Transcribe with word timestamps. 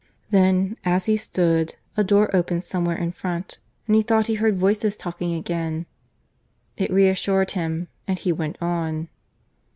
Then, 0.31 0.77
as 0.83 1.05
he 1.05 1.15
stood, 1.15 1.75
a 1.95 2.03
door 2.03 2.35
opened 2.35 2.63
somewhere 2.63 2.97
in 2.97 3.11
front, 3.11 3.59
and 3.85 3.95
he 3.95 4.01
thought 4.01 4.25
he 4.25 4.33
heard 4.33 4.57
voices 4.57 4.97
talking 4.97 5.35
again. 5.35 5.85
It 6.75 6.89
reassured 6.89 7.51
him, 7.51 7.87
and 8.07 8.17
he 8.17 8.31
went 8.31 8.57
on. 8.59 9.09